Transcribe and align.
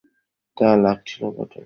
তা 0.57 0.67
লাগছিল 0.75 1.21
বটে। 1.29 1.59